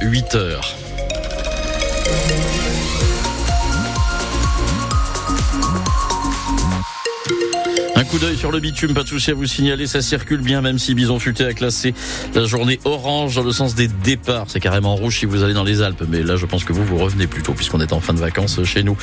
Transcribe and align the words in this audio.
8 0.00 0.34
heures. 0.34 0.74
Coup 8.14 8.20
d'œil 8.20 8.36
sur 8.36 8.52
le 8.52 8.60
bitume, 8.60 8.94
pas 8.94 9.02
de 9.02 9.08
souci 9.08 9.32
à 9.32 9.34
vous 9.34 9.46
signaler, 9.46 9.88
ça 9.88 10.00
circule 10.00 10.40
bien 10.40 10.60
même 10.60 10.78
si 10.78 10.94
Bison 10.94 11.18
Futé 11.18 11.44
a 11.46 11.52
classé 11.52 11.94
la 12.32 12.44
journée 12.44 12.78
orange 12.84 13.34
dans 13.34 13.42
le 13.42 13.50
sens 13.50 13.74
des 13.74 13.88
départs. 13.88 14.44
C'est 14.46 14.60
carrément 14.60 14.94
rouge 14.94 15.18
si 15.18 15.26
vous 15.26 15.42
allez 15.42 15.52
dans 15.52 15.64
les 15.64 15.82
Alpes, 15.82 16.04
mais 16.08 16.22
là 16.22 16.36
je 16.36 16.46
pense 16.46 16.62
que 16.62 16.72
vous 16.72 16.84
vous 16.84 16.96
revenez 16.96 17.26
plutôt 17.26 17.54
puisqu'on 17.54 17.80
est 17.80 17.92
en 17.92 17.98
fin 17.98 18.14
de 18.14 18.20
vacances 18.20 18.62
chez 18.62 18.84
nous. 18.84 18.96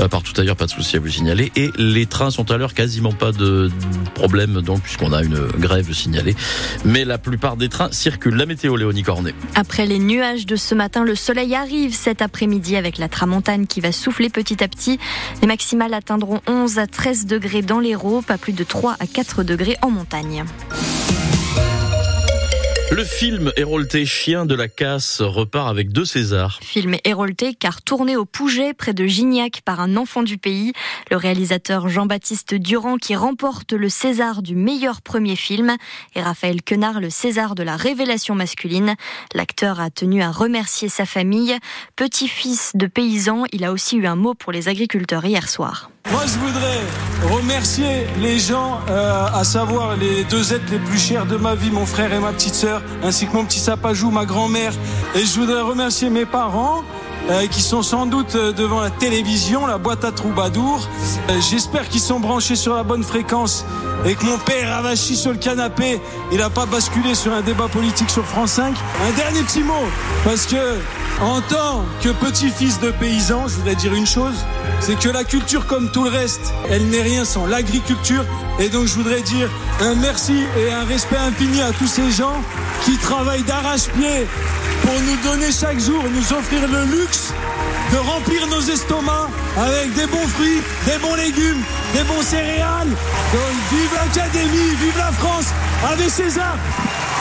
Euh, 0.00 0.08
partout 0.08 0.32
ailleurs, 0.40 0.56
pas 0.56 0.66
de 0.66 0.72
souci 0.72 0.96
à 0.96 0.98
vous 0.98 1.06
signaler. 1.06 1.52
Et 1.54 1.70
les 1.76 2.06
trains 2.06 2.32
sont 2.32 2.50
à 2.50 2.56
l'heure, 2.56 2.74
quasiment 2.74 3.12
pas 3.12 3.30
de 3.30 3.70
problème 4.14 4.60
donc 4.62 4.82
puisqu'on 4.82 5.12
a 5.12 5.22
une 5.22 5.46
grève 5.58 5.92
signalée. 5.92 6.34
Mais 6.84 7.04
la 7.04 7.18
plupart 7.18 7.56
des 7.56 7.68
trains 7.68 7.92
circulent. 7.92 8.34
La 8.34 8.46
météo, 8.46 8.74
Léonie 8.74 9.04
Cornet. 9.04 9.34
Après 9.54 9.86
les 9.86 10.00
nuages 10.00 10.44
de 10.44 10.56
ce 10.56 10.74
matin, 10.74 11.04
le 11.04 11.14
soleil 11.14 11.54
arrive 11.54 11.94
cet 11.94 12.20
après-midi 12.20 12.74
avec 12.74 12.98
la 12.98 13.08
tramontane 13.08 13.68
qui 13.68 13.80
va 13.80 13.92
souffler 13.92 14.28
petit 14.28 14.64
à 14.64 14.66
petit. 14.66 14.98
Les 15.40 15.46
maximales 15.46 15.94
atteindront 15.94 16.40
11 16.48 16.80
à 16.80 16.88
13 16.88 17.26
degrés 17.26 17.62
dans 17.62 17.78
l'Hérault, 17.78 18.22
pas 18.22 18.38
plus 18.38 18.55
de 18.56 18.64
3 18.64 18.96
à 18.98 19.06
4 19.06 19.44
degrés 19.44 19.76
en 19.82 19.90
montagne. 19.90 20.44
Le 22.92 23.02
film 23.02 23.52
Hérolté 23.56 24.06
Chien 24.06 24.46
de 24.46 24.54
la 24.54 24.68
casse 24.68 25.20
repart 25.20 25.68
avec 25.68 25.90
deux 25.90 26.04
Césars. 26.04 26.60
Film 26.62 26.94
Hérolté 27.04 27.52
car 27.52 27.82
tourné 27.82 28.16
au 28.16 28.24
Pouget 28.24 28.74
près 28.74 28.94
de 28.94 29.04
Gignac 29.06 29.60
par 29.64 29.80
un 29.80 29.96
enfant 29.96 30.22
du 30.22 30.38
pays, 30.38 30.72
le 31.10 31.16
réalisateur 31.16 31.88
Jean-Baptiste 31.88 32.54
Durand 32.54 32.96
qui 32.96 33.16
remporte 33.16 33.72
le 33.72 33.88
César 33.88 34.40
du 34.40 34.54
meilleur 34.54 35.02
premier 35.02 35.34
film 35.34 35.76
et 36.14 36.22
Raphaël 36.22 36.62
Quenard 36.62 37.00
le 37.00 37.10
César 37.10 37.56
de 37.56 37.64
la 37.64 37.76
révélation 37.76 38.36
masculine. 38.36 38.94
L'acteur 39.34 39.80
a 39.80 39.90
tenu 39.90 40.22
à 40.22 40.30
remercier 40.30 40.88
sa 40.88 41.06
famille. 41.06 41.56
Petit-fils 41.96 42.72
de 42.76 42.86
paysan, 42.86 43.44
il 43.52 43.64
a 43.64 43.72
aussi 43.72 43.96
eu 43.96 44.06
un 44.06 44.16
mot 44.16 44.34
pour 44.34 44.52
les 44.52 44.68
agriculteurs 44.68 45.24
hier 45.24 45.48
soir. 45.48 45.90
Moi, 46.12 46.22
je 46.26 46.38
voudrais 46.38 47.34
remercier 47.34 48.06
les 48.20 48.38
gens, 48.38 48.80
euh, 48.88 49.26
à 49.34 49.44
savoir 49.44 49.96
les 49.96 50.24
deux 50.24 50.52
êtres 50.52 50.70
les 50.70 50.78
plus 50.78 50.98
chers 50.98 51.26
de 51.26 51.36
ma 51.36 51.54
vie, 51.54 51.70
mon 51.70 51.86
frère 51.86 52.12
et 52.12 52.20
ma 52.20 52.32
petite 52.32 52.54
sœur, 52.54 52.82
ainsi 53.02 53.26
que 53.26 53.32
mon 53.32 53.44
petit 53.44 53.58
sapajou, 53.58 54.10
ma 54.10 54.24
grand-mère. 54.24 54.72
Et 55.14 55.24
je 55.24 55.40
voudrais 55.40 55.62
remercier 55.62 56.10
mes 56.10 56.26
parents. 56.26 56.82
Euh, 57.28 57.48
qui 57.48 57.60
sont 57.60 57.82
sans 57.82 58.06
doute 58.06 58.36
euh, 58.36 58.52
devant 58.52 58.80
la 58.80 58.90
télévision, 58.90 59.66
la 59.66 59.78
boîte 59.78 60.04
à 60.04 60.12
troubadour. 60.12 60.86
Euh, 61.28 61.40
J'espère 61.40 61.88
qu'ils 61.88 62.00
sont 62.00 62.20
branchés 62.20 62.54
sur 62.54 62.76
la 62.76 62.84
bonne 62.84 63.02
fréquence 63.02 63.64
et 64.04 64.14
que 64.14 64.24
mon 64.24 64.38
père 64.38 64.72
avachi 64.72 65.16
sur 65.16 65.32
le 65.32 65.36
canapé, 65.38 66.00
il 66.30 66.38
n'a 66.38 66.50
pas 66.50 66.66
basculé 66.66 67.16
sur 67.16 67.32
un 67.32 67.40
débat 67.40 67.66
politique 67.66 68.10
sur 68.10 68.24
France 68.24 68.52
5. 68.52 68.76
Un 69.08 69.16
dernier 69.16 69.40
petit 69.42 69.64
mot, 69.64 69.72
parce 70.22 70.46
que 70.46 70.78
en 71.20 71.40
tant 71.40 71.84
que 72.02 72.10
petit-fils 72.10 72.80
de 72.80 72.90
paysan, 72.90 73.48
je 73.48 73.54
voudrais 73.54 73.74
dire 73.74 73.94
une 73.94 74.06
chose, 74.06 74.34
c'est 74.80 74.98
que 74.98 75.08
la 75.08 75.24
culture, 75.24 75.66
comme 75.66 75.90
tout 75.90 76.04
le 76.04 76.10
reste, 76.10 76.52
elle 76.70 76.86
n'est 76.88 77.02
rien 77.02 77.24
sans 77.24 77.46
l'agriculture. 77.46 78.24
Et 78.58 78.68
donc, 78.68 78.86
je 78.86 78.94
voudrais 78.94 79.22
dire 79.22 79.48
un 79.80 79.94
merci 79.94 80.44
et 80.58 80.72
un 80.72 80.84
respect 80.84 81.16
infini 81.16 81.62
à 81.62 81.72
tous 81.72 81.86
ces 81.86 82.10
gens 82.10 82.42
qui 82.84 82.96
travaillent 82.98 83.44
d'arrache-pied 83.44 84.26
pour 84.82 84.94
nous 85.00 85.30
donner 85.30 85.50
chaque 85.50 85.80
jour, 85.80 86.02
nous 86.12 86.36
offrir 86.36 86.68
le 86.68 86.84
luxe 86.84 87.32
de 87.92 87.98
remplir 87.98 88.46
nos 88.48 88.60
estomacs 88.60 89.30
avec 89.56 89.94
des 89.94 90.06
bons 90.06 90.26
fruits, 90.28 90.60
des 90.86 90.98
bons 90.98 91.14
légumes, 91.14 91.62
des 91.94 92.02
bons 92.04 92.22
céréales. 92.22 92.88
Donc, 92.88 93.54
vive 93.70 93.90
l'Académie, 93.94 94.74
vive 94.80 94.98
la 94.98 95.12
France, 95.12 95.46
avec 95.88 96.10
César 96.10 96.56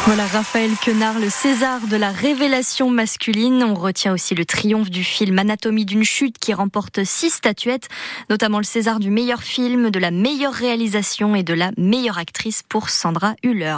voilà 0.06 0.28
Raphaël 0.28 0.70
Quenard, 0.84 1.18
le 1.18 1.32
César 1.32 1.88
de 1.88 1.98
la 1.98 2.12
révélation 2.12 2.92
masculine. 2.92 3.64
On 3.64 3.74
retient 3.74 4.14
aussi 4.14 4.36
le 4.36 4.46
triomphe 4.46 4.92
du 4.92 5.04
film 5.04 5.40
Anatomie 5.40 5.84
d'une 5.84 6.04
chute 6.04 6.38
qui 6.38 6.54
remporte 6.54 7.04
six 7.04 7.32
statuettes, 7.32 7.90
notamment 8.30 8.60
le 8.60 8.66
César 8.66 9.00
du 9.00 9.10
meilleur 9.10 9.42
film, 9.42 9.90
de 9.90 9.98
la 9.98 10.12
meilleure 10.12 10.54
réalisation 10.54 11.36
et 11.36 11.42
de 11.42 11.56
la 11.56 11.72
meilleure 11.78 12.20
actrice 12.20 12.62
pour 12.62 12.92
Sandra 12.92 13.34
Hüller. 13.42 13.78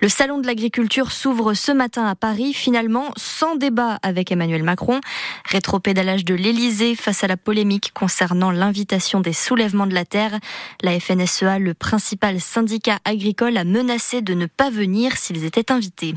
Le 0.00 0.08
salon 0.08 0.38
de 0.38 0.46
l'agriculture 0.48 1.12
s'ouvre 1.12 1.54
ce 1.54 1.70
matin 1.70 2.04
à 2.04 2.16
Paris, 2.16 2.52
finalement 2.52 3.12
sans 3.16 3.54
débat 3.54 4.00
avec 4.02 4.32
Emmanuel 4.32 4.64
Macron. 4.64 5.00
Rétropédalage 5.44 6.24
de 6.24 6.34
l'Élysée 6.34 6.96
face 6.96 7.22
à 7.22 7.28
la 7.28 7.36
polémique 7.36 7.92
concernant 7.94 8.50
l'invitation 8.50 9.20
des 9.20 9.32
soulèvements 9.32 9.86
de 9.86 9.94
la 9.94 10.04
terre. 10.04 10.36
La 10.82 10.98
FNSEA, 10.98 11.60
le 11.60 11.74
principal 11.74 12.40
syndicat 12.40 12.98
agricole, 13.04 13.56
a 13.56 13.62
menacé 13.62 14.20
de 14.20 14.34
ne 14.34 14.46
pas 14.46 14.70
venir 14.70 15.16
s'ils 15.16 15.44
étaient 15.44 15.59
invité. 15.68 16.14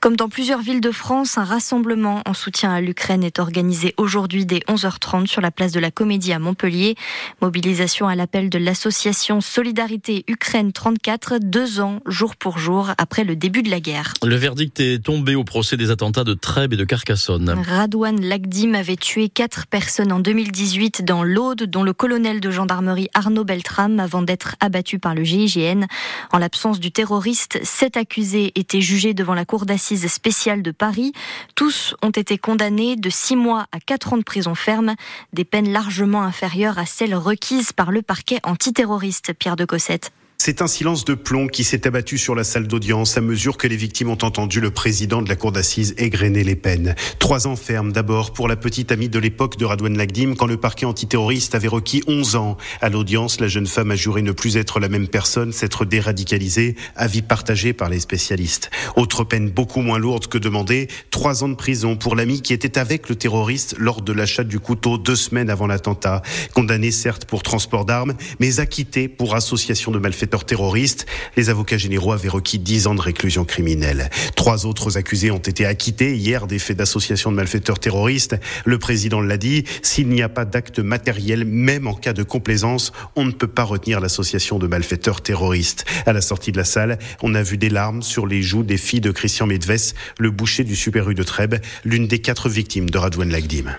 Comme 0.00 0.16
dans 0.16 0.28
plusieurs 0.28 0.60
villes 0.60 0.80
de 0.80 0.90
France, 0.90 1.38
un 1.38 1.44
rassemblement 1.44 2.22
en 2.26 2.34
soutien 2.34 2.72
à 2.72 2.80
l'Ukraine 2.80 3.24
est 3.24 3.38
organisé 3.38 3.94
aujourd'hui 3.96 4.46
dès 4.46 4.60
11h30 4.68 5.26
sur 5.26 5.40
la 5.40 5.50
place 5.50 5.72
de 5.72 5.80
la 5.80 5.90
Comédie 5.90 6.32
à 6.32 6.38
Montpellier. 6.38 6.94
Mobilisation 7.42 8.06
à 8.06 8.14
l'appel 8.14 8.48
de 8.48 8.58
l'association 8.58 9.40
Solidarité 9.40 10.24
Ukraine 10.28 10.72
34, 10.72 11.38
deux 11.38 11.80
ans 11.80 12.00
jour 12.06 12.36
pour 12.36 12.58
jour 12.58 12.90
après 12.98 13.24
le 13.24 13.36
début 13.36 13.62
de 13.62 13.70
la 13.70 13.80
guerre. 13.80 14.14
Le 14.24 14.36
verdict 14.36 14.78
est 14.80 15.04
tombé 15.04 15.34
au 15.34 15.44
procès 15.44 15.76
des 15.76 15.90
attentats 15.90 16.24
de 16.24 16.34
Trèbes 16.34 16.72
et 16.72 16.76
de 16.76 16.84
Carcassonne. 16.84 17.50
Radouane 17.50 18.20
Lagdim 18.20 18.74
avait 18.74 18.96
tué 18.96 19.28
quatre 19.28 19.66
personnes 19.66 20.12
en 20.12 20.20
2018 20.20 21.04
dans 21.04 21.24
l'Aude, 21.24 21.64
dont 21.64 21.82
le 21.82 21.92
colonel 21.92 22.40
de 22.40 22.50
gendarmerie 22.50 23.08
Arnaud 23.14 23.44
Beltram 23.44 24.00
avant 24.00 24.22
d'être 24.22 24.56
abattu 24.60 24.98
par 24.98 25.14
le 25.14 25.24
GIGN. 25.24 25.86
En 26.32 26.38
l'absence 26.38 26.80
du 26.80 26.92
terroriste, 26.92 27.58
sept 27.62 27.96
accusés 27.96 28.52
étaient 28.54 28.77
jugés 28.80 29.14
devant 29.14 29.34
la 29.34 29.44
cour 29.44 29.66
d'assises 29.66 30.06
spéciale 30.06 30.62
de 30.62 30.70
Paris. 30.70 31.12
Tous 31.54 31.94
ont 32.02 32.10
été 32.10 32.38
condamnés 32.38 32.96
de 32.96 33.10
six 33.10 33.36
mois 33.36 33.66
à 33.72 33.80
quatre 33.80 34.12
ans 34.12 34.18
de 34.18 34.22
prison 34.22 34.54
ferme, 34.54 34.94
des 35.32 35.44
peines 35.44 35.72
largement 35.72 36.22
inférieures 36.22 36.78
à 36.78 36.86
celles 36.86 37.14
requises 37.14 37.72
par 37.72 37.92
le 37.92 38.02
parquet 38.02 38.40
antiterroriste 38.44 39.32
Pierre 39.34 39.56
de 39.56 39.64
Cossette. 39.64 40.12
C'est 40.40 40.62
un 40.62 40.68
silence 40.68 41.04
de 41.04 41.14
plomb 41.14 41.48
qui 41.48 41.64
s'est 41.64 41.88
abattu 41.88 42.16
sur 42.16 42.36
la 42.36 42.44
salle 42.44 42.68
d'audience 42.68 43.18
à 43.18 43.20
mesure 43.20 43.56
que 43.56 43.66
les 43.66 43.76
victimes 43.76 44.08
ont 44.08 44.18
entendu 44.22 44.60
le 44.60 44.70
président 44.70 45.20
de 45.20 45.28
la 45.28 45.34
cour 45.34 45.50
d'assises 45.50 45.94
égrener 45.98 46.44
les 46.44 46.54
peines. 46.54 46.94
Trois 47.18 47.48
ans 47.48 47.56
ferme 47.56 47.90
d'abord 47.90 48.32
pour 48.32 48.46
la 48.46 48.54
petite 48.54 48.92
amie 48.92 49.08
de 49.08 49.18
l'époque 49.18 49.58
de 49.58 49.64
Radouane 49.64 49.98
Lagdim 49.98 50.36
quand 50.36 50.46
le 50.46 50.56
parquet 50.56 50.86
antiterroriste 50.86 51.56
avait 51.56 51.66
requis 51.66 52.04
11 52.06 52.36
ans. 52.36 52.56
À 52.80 52.88
l'audience, 52.88 53.40
la 53.40 53.48
jeune 53.48 53.66
femme 53.66 53.90
a 53.90 53.96
juré 53.96 54.22
ne 54.22 54.30
plus 54.30 54.56
être 54.56 54.78
la 54.78 54.88
même 54.88 55.08
personne, 55.08 55.52
s'être 55.52 55.84
déradicalisée, 55.84 56.76
avis 56.94 57.22
partagé 57.22 57.72
par 57.72 57.88
les 57.88 58.00
spécialistes. 58.00 58.70
Autre 58.94 59.24
peine 59.24 59.50
beaucoup 59.50 59.80
moins 59.80 59.98
lourde 59.98 60.28
que 60.28 60.38
demandée, 60.38 60.86
trois 61.10 61.42
ans 61.42 61.48
de 61.48 61.56
prison 61.56 61.96
pour 61.96 62.14
l'ami 62.14 62.42
qui 62.42 62.52
était 62.52 62.78
avec 62.78 63.08
le 63.08 63.16
terroriste 63.16 63.74
lors 63.76 64.02
de 64.02 64.12
l'achat 64.12 64.44
du 64.44 64.60
couteau 64.60 64.98
deux 64.98 65.16
semaines 65.16 65.50
avant 65.50 65.66
l'attentat. 65.66 66.22
Condamné 66.54 66.92
certes 66.92 67.24
pour 67.24 67.42
transport 67.42 67.84
d'armes, 67.84 68.14
mais 68.38 68.60
acquitté 68.60 69.08
pour 69.08 69.34
association 69.34 69.90
de 69.90 69.98
malfaiteurs 69.98 70.27
terroristes. 70.36 71.06
Les 71.36 71.50
avocats 71.50 71.78
généraux 71.78 72.12
avaient 72.12 72.28
requis 72.28 72.58
10 72.58 72.86
ans 72.86 72.94
de 72.94 73.00
réclusion 73.00 73.44
criminelle. 73.44 74.10
Trois 74.36 74.66
autres 74.66 74.96
accusés 74.96 75.30
ont 75.30 75.38
été 75.38 75.66
acquittés 75.66 76.16
hier 76.16 76.46
des 76.46 76.58
faits 76.58 76.76
d'association 76.76 77.30
de 77.30 77.36
malfaiteurs 77.36 77.78
terroristes. 77.78 78.36
Le 78.64 78.78
président 78.78 79.20
l'a 79.20 79.36
dit, 79.36 79.64
s'il 79.82 80.08
n'y 80.08 80.22
a 80.22 80.28
pas 80.28 80.44
d'acte 80.44 80.78
matériel, 80.78 81.44
même 81.44 81.86
en 81.86 81.94
cas 81.94 82.12
de 82.12 82.22
complaisance, 82.22 82.92
on 83.16 83.24
ne 83.24 83.32
peut 83.32 83.48
pas 83.48 83.64
retenir 83.64 84.00
l'association 84.00 84.58
de 84.58 84.66
malfaiteurs 84.66 85.20
terroristes. 85.20 85.84
À 86.06 86.12
la 86.12 86.20
sortie 86.20 86.52
de 86.52 86.58
la 86.58 86.64
salle, 86.64 86.98
on 87.22 87.34
a 87.34 87.42
vu 87.42 87.58
des 87.58 87.70
larmes 87.70 88.02
sur 88.02 88.26
les 88.26 88.42
joues 88.42 88.62
des 88.62 88.78
filles 88.78 89.00
de 89.00 89.10
Christian 89.10 89.46
Medves, 89.46 89.94
le 90.18 90.30
boucher 90.30 90.64
du 90.64 90.76
Super 90.76 91.08
U 91.10 91.14
de 91.14 91.22
Trèbes, 91.22 91.56
l'une 91.84 92.06
des 92.06 92.20
quatre 92.20 92.48
victimes 92.48 92.90
de 92.90 92.98
Radouane 92.98 93.30
Lagdim. 93.30 93.76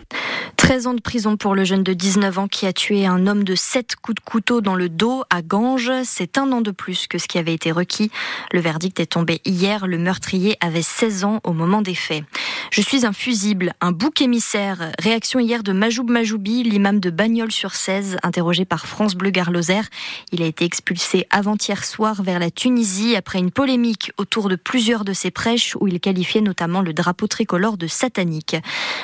13 0.58 0.88
ans 0.88 0.94
de 0.94 1.02
prison 1.02 1.38
pour 1.38 1.56
le 1.56 1.64
jeune 1.64 1.84
de 1.84 1.94
19 1.94 2.40
ans 2.40 2.48
qui 2.48 2.66
a 2.68 2.74
tué 2.74 3.06
un 3.06 3.28
homme 3.28 3.44
de 3.44 3.56
7 3.56 3.96
coups 3.96 4.16
de 4.16 4.20
couteau 4.22 4.62
dans 4.62 4.76
le 4.76 4.88
dos 4.88 5.24
à 5.30 5.42
Ganges. 5.42 5.92
C'est 6.04 6.38
un 6.38 6.52
an 6.52 6.62
de 6.62 6.72
plus 6.72 7.08
que 7.08 7.18
ce 7.18 7.28
qui 7.28 7.38
avait 7.38 7.54
été 7.54 7.72
requis. 7.72 8.12
Le 8.52 8.60
verdict 8.60 9.00
est 9.00 9.08
tombé 9.08 9.42
hier. 9.46 9.88
Le 9.88 9.98
meurtrier 9.98 10.58
avait 10.62 10.82
16 10.82 11.24
ans 11.24 11.40
au 11.44 11.54
moment 11.54 11.82
des 11.82 11.96
faits. 11.96 12.24
Je 12.72 12.82
suis 12.82 13.06
un 13.06 13.14
fusible, 13.14 13.74
un 13.82 13.92
bouc 13.92 14.22
émissaire. 14.22 14.92
Réaction 15.00 15.40
hier 15.40 15.64
de 15.64 15.72
Majoub 15.72 16.08
Majoubi, 16.08 16.62
l'imam 16.62 17.00
de 17.00 17.10
Bagnols-sur-Cèze, 17.10 18.18
interrogé 18.22 18.64
par 18.64 18.86
France 18.86 19.16
Bleu 19.16 19.32
Garloser. 19.32 19.82
Il 20.32 20.44
a 20.44 20.46
été 20.46 20.66
expulsé 20.66 21.26
avant-hier 21.32 21.84
soir 21.84 22.22
vers 22.22 22.38
la 22.38 22.52
Tunisie 22.52 23.16
après 23.16 23.40
une 23.40 23.50
polémique 23.50 24.12
autour 24.18 24.50
de 24.50 24.56
plusieurs 24.56 25.04
de 25.04 25.14
ses 25.14 25.32
prêches 25.32 25.76
où 25.80 25.88
il 25.88 26.00
qualifiait 26.00 26.42
notamment 26.42 26.82
le 26.82 26.94
drapeau 26.94 27.26
tricolore 27.26 27.78
de 27.78 27.88
satanique. 27.88 28.56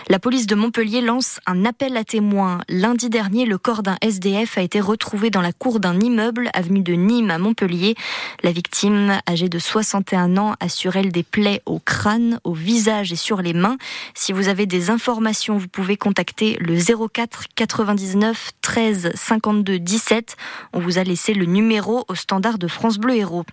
La 0.10 0.20
police 0.20 0.46
de 0.46 0.54
Montpellier 0.54 1.02
lance 1.02 1.25
un 1.46 1.66
appel 1.66 1.98
à 1.98 2.04
témoins. 2.04 2.60
Lundi 2.70 3.10
dernier, 3.10 3.46
le 3.46 3.58
corps 3.58 3.84
d'un 3.84 3.98
SDF 4.02 4.58
a 4.58 4.62
été 4.62 4.80
retrouvé 4.80 5.30
dans 5.30 5.42
la 5.42 5.54
cour 5.54 5.80
d'un 5.80 6.00
immeuble, 6.00 6.50
avenue 6.54 6.82
de 6.82 6.94
Nîmes 6.94 7.32
à 7.32 7.38
Montpellier. 7.38 7.96
La 8.44 8.52
victime, 8.52 9.20
âgée 9.30 9.50
de 9.50 9.60
61 9.60 10.38
ans, 10.38 10.56
a 10.60 10.70
sur 10.70 10.96
elle 10.96 11.12
des 11.12 11.24
plaies 11.24 11.62
au 11.66 11.80
crâne, 11.80 12.40
au 12.44 12.54
visage 12.54 13.12
et 13.12 13.16
sur 13.16 13.42
les 13.42 13.54
mains. 13.54 13.78
Si 14.14 14.34
vous 14.34 14.48
avez 14.48 14.66
des 14.66 14.90
informations, 14.90 15.58
vous 15.58 15.68
pouvez 15.68 15.98
contacter 15.98 16.58
le 16.60 16.78
04 17.08 17.46
99 17.56 18.52
13 18.62 19.12
52 19.16 19.80
17. 19.80 20.36
On 20.74 20.80
vous 20.80 20.98
a 20.98 21.04
laissé 21.04 21.34
le 21.34 21.46
numéro 21.46 22.06
au 22.08 22.16
standard 22.16 22.58
de 22.58 22.68
France 22.68 22.98
Bleu 22.98 23.16
Héros. 23.16 23.46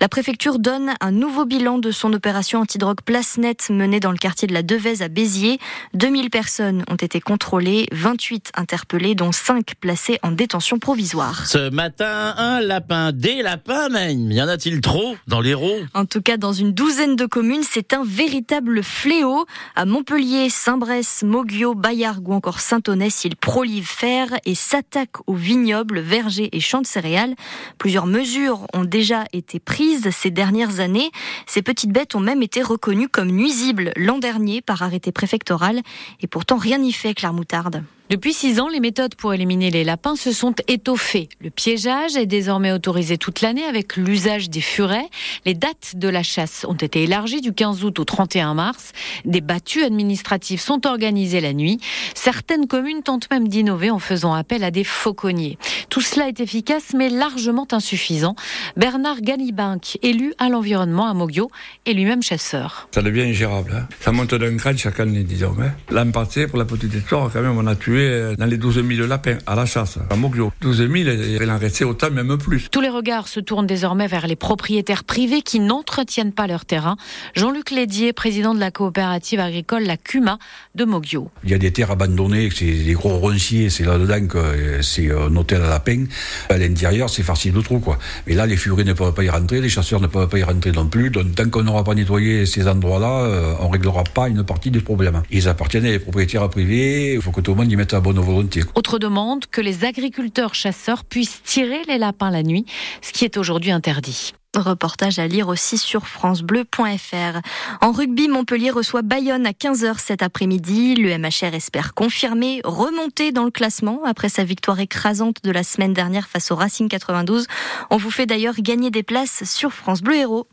La 0.00 0.08
préfecture 0.08 0.58
donne 0.58 0.94
un 1.00 1.10
nouveau 1.10 1.44
bilan 1.44 1.78
de 1.78 1.90
son 1.90 2.12
opération 2.12 2.60
antidrogue 2.60 3.00
Place 3.04 3.38
Net 3.38 3.70
menée 3.70 4.00
dans 4.00 4.12
le 4.12 4.18
quartier 4.18 4.46
de 4.46 4.52
la 4.52 4.62
Devèze 4.62 5.02
à 5.02 5.08
Béziers. 5.08 5.58
2000 5.94 6.30
personnes 6.30 6.84
ont 6.88 6.96
été 6.96 7.07
contrôlées, 7.16 7.86
28 7.92 8.52
interpellées, 8.54 9.14
dont 9.14 9.32
5 9.32 9.74
placées 9.80 10.18
en 10.22 10.30
détention 10.30 10.78
provisoire. 10.78 11.46
Ce 11.46 11.70
matin, 11.70 12.34
un 12.36 12.60
lapin, 12.60 13.12
des 13.12 13.42
lapins 13.42 13.88
même. 13.88 14.30
Y 14.30 14.42
en 14.42 14.48
a-t-il 14.48 14.80
trop 14.80 15.16
dans 15.26 15.40
l'Hérault 15.40 15.80
En 15.94 16.04
tout 16.04 16.20
cas, 16.20 16.36
dans 16.36 16.52
une 16.52 16.72
douzaine 16.72 17.16
de 17.16 17.26
communes, 17.26 17.62
c'est 17.68 17.92
un 17.92 18.04
véritable 18.04 18.82
fléau. 18.82 19.46
À 19.76 19.84
Montpellier, 19.84 20.50
Saint-Bresse, 20.50 21.22
Moguio, 21.24 21.74
Bayargues 21.74 22.28
ou 22.28 22.34
encore 22.34 22.60
Saint-Onès, 22.60 23.24
ils 23.24 23.36
prolifèrent 23.36 24.38
et 24.44 24.54
s'attaquent 24.54 25.26
aux 25.26 25.34
vignobles, 25.34 26.00
vergers 26.00 26.50
et 26.52 26.60
champs 26.60 26.82
de 26.82 26.86
céréales. 26.86 27.34
Plusieurs 27.78 28.06
mesures 28.06 28.66
ont 28.74 28.84
déjà 28.84 29.24
été 29.32 29.58
prises 29.60 30.10
ces 30.10 30.30
dernières 30.30 30.80
années. 30.80 31.10
Ces 31.46 31.62
petites 31.62 31.92
bêtes 31.92 32.14
ont 32.14 32.20
même 32.20 32.42
été 32.42 32.62
reconnues 32.62 33.08
comme 33.08 33.30
nuisibles 33.30 33.92
l'an 33.96 34.18
dernier 34.18 34.60
par 34.60 34.82
arrêté 34.82 35.12
préfectoral. 35.12 35.80
Et 36.20 36.26
pourtant, 36.26 36.56
rien 36.56 36.78
n'y 36.78 36.92
fait, 36.92 36.97
Claire 37.14 37.32
Moutarde. 37.32 37.84
Depuis 38.10 38.32
six 38.32 38.58
ans, 38.58 38.68
les 38.68 38.80
méthodes 38.80 39.14
pour 39.16 39.34
éliminer 39.34 39.68
les 39.68 39.84
lapins 39.84 40.16
se 40.16 40.32
sont 40.32 40.54
étoffées. 40.66 41.28
Le 41.42 41.50
piégeage 41.50 42.16
est 42.16 42.24
désormais 42.24 42.72
autorisé 42.72 43.18
toute 43.18 43.42
l'année 43.42 43.64
avec 43.64 43.96
l'usage 43.96 44.48
des 44.48 44.62
furets. 44.62 45.10
Les 45.44 45.52
dates 45.52 45.92
de 45.94 46.08
la 46.08 46.22
chasse 46.22 46.64
ont 46.66 46.72
été 46.72 47.02
élargies 47.02 47.42
du 47.42 47.52
15 47.52 47.84
août 47.84 47.98
au 47.98 48.06
31 48.06 48.54
mars. 48.54 48.92
Des 49.26 49.42
battues 49.42 49.82
administratives 49.82 50.58
sont 50.58 50.86
organisées 50.86 51.42
la 51.42 51.52
nuit. 51.52 51.80
Certaines 52.14 52.66
communes 52.66 53.02
tentent 53.02 53.30
même 53.30 53.46
d'innover 53.46 53.90
en 53.90 53.98
faisant 53.98 54.32
appel 54.32 54.64
à 54.64 54.70
des 54.70 54.84
fauconniers. 54.84 55.58
Tout 55.90 56.00
cela 56.00 56.28
est 56.28 56.40
efficace 56.40 56.94
mais 56.96 57.10
largement 57.10 57.68
insuffisant. 57.72 58.36
Bernard 58.78 59.20
Galibinck, 59.20 59.98
élu 60.00 60.32
à 60.38 60.48
l'environnement 60.48 61.08
à 61.08 61.12
Moguio, 61.12 61.50
est 61.84 61.92
lui-même 61.92 62.22
chasseur. 62.22 62.88
Ça 62.90 63.02
devient 63.02 63.28
ingérable. 63.28 63.74
Hein. 63.76 63.86
Ça 64.00 64.12
monte 64.12 64.34
d'un 64.34 64.56
cran 64.56 64.74
chaque 64.74 64.98
année, 64.98 65.24
disons. 65.24 65.54
Hein. 65.60 65.72
L'an 65.90 66.10
pour 66.10 66.58
la 66.58 66.64
petite 66.64 66.94
histoire, 66.94 67.30
quand 67.30 67.42
même, 67.42 67.58
on 67.58 67.66
a 67.66 67.76
tué 67.76 67.97
euh, 68.00 68.36
dans 68.36 68.46
les 68.46 68.56
12 68.56 68.84
000 68.86 69.06
lapins 69.06 69.38
à 69.46 69.54
la 69.54 69.66
chasse, 69.66 69.98
à 70.10 70.16
Moglio. 70.16 70.52
12 70.60 70.76
000, 70.76 70.92
il 70.94 71.50
en 71.50 71.58
restait 71.58 71.84
autant, 71.84 72.10
même 72.10 72.36
plus. 72.38 72.68
Tous 72.70 72.80
les 72.80 72.88
regards 72.88 73.28
se 73.28 73.40
tournent 73.40 73.66
désormais 73.66 74.06
vers 74.06 74.26
les 74.26 74.36
propriétaires 74.36 75.04
privés 75.04 75.42
qui 75.42 75.60
n'entretiennent 75.60 76.32
pas 76.32 76.46
leur 76.46 76.64
terrain. 76.64 76.96
Jean-Luc 77.34 77.70
Lédier, 77.70 78.12
président 78.12 78.54
de 78.54 78.60
la 78.60 78.70
coopérative 78.70 79.40
agricole 79.40 79.84
La 79.84 79.96
Cuma 79.96 80.38
de 80.74 80.84
Moglio. 80.84 81.30
Il 81.44 81.50
y 81.50 81.54
a 81.54 81.58
des 81.58 81.72
terres 81.72 81.90
abandonnées, 81.90 82.48
c'est 82.54 82.64
des 82.66 82.92
gros 82.92 83.16
ronciers, 83.18 83.70
c'est 83.70 83.84
là-dedans 83.84 84.26
que 84.26 84.38
euh, 84.38 84.82
c'est 84.82 85.10
un 85.10 85.34
hôtel 85.36 85.62
à 85.62 85.68
lapins. 85.68 86.04
À 86.48 86.58
l'intérieur, 86.58 87.10
c'est 87.10 87.22
farci 87.22 87.50
de 87.50 87.60
trous, 87.60 87.80
quoi. 87.80 87.98
Mais 88.26 88.34
là, 88.34 88.46
les 88.46 88.56
furets 88.56 88.84
ne 88.84 88.92
peuvent 88.92 89.14
pas 89.14 89.24
y 89.24 89.30
rentrer, 89.30 89.60
les 89.60 89.68
chasseurs 89.68 90.00
ne 90.00 90.06
peuvent 90.06 90.28
pas 90.28 90.38
y 90.38 90.42
rentrer 90.42 90.72
non 90.72 90.86
plus. 90.86 91.10
Donc, 91.10 91.34
tant 91.34 91.48
qu'on 91.48 91.62
n'aura 91.62 91.84
pas 91.84 91.94
nettoyé 91.94 92.46
ces 92.46 92.66
endroits-là, 92.68 93.22
euh, 93.24 93.54
on 93.60 93.68
réglera 93.68 94.04
pas 94.04 94.28
une 94.28 94.44
partie 94.44 94.70
des 94.70 94.80
problèmes. 94.80 95.22
Ils 95.30 95.48
appartiennent 95.48 95.86
à 95.86 95.90
des 95.90 95.98
propriétaires 95.98 96.48
privés, 96.48 97.14
il 97.14 97.22
faut 97.22 97.30
que 97.30 97.40
tout 97.40 97.52
le 97.52 97.56
monde 97.56 97.70
y 97.70 97.76
mette 97.76 97.87
à 97.92 98.00
bonne 98.00 98.18
volonté. 98.18 98.62
Autre 98.74 98.98
demande, 98.98 99.46
que 99.46 99.60
les 99.60 99.84
agriculteurs 99.84 100.54
chasseurs 100.54 101.04
puissent 101.04 101.42
tirer 101.42 101.82
les 101.88 101.98
lapins 101.98 102.30
la 102.30 102.42
nuit, 102.42 102.66
ce 103.02 103.12
qui 103.12 103.24
est 103.24 103.36
aujourd'hui 103.36 103.70
interdit. 103.70 104.32
Reportage 104.56 105.18
à 105.18 105.26
lire 105.26 105.48
aussi 105.48 105.78
sur 105.78 106.06
francebleu.fr. 106.06 107.40
En 107.80 107.92
rugby, 107.92 108.28
Montpellier 108.28 108.70
reçoit 108.70 109.02
Bayonne 109.02 109.46
à 109.46 109.50
15h 109.50 109.98
cet 109.98 110.22
après-midi. 110.22 110.94
Le 110.94 111.16
MHR 111.18 111.54
espère 111.54 111.94
confirmer, 111.94 112.60
remonter 112.64 113.30
dans 113.30 113.44
le 113.44 113.50
classement 113.50 114.00
après 114.04 114.28
sa 114.28 114.44
victoire 114.44 114.80
écrasante 114.80 115.36
de 115.44 115.50
la 115.50 115.62
semaine 115.62 115.92
dernière 115.92 116.28
face 116.28 116.50
au 116.50 116.56
Racing 116.56 116.88
92. 116.88 117.46
On 117.90 117.98
vous 117.98 118.10
fait 118.10 118.26
d'ailleurs 118.26 118.56
gagner 118.58 118.90
des 118.90 119.02
places 119.02 119.44
sur 119.44 119.72
France 119.72 120.00
Bleu 120.00 120.16
Héros. 120.16 120.46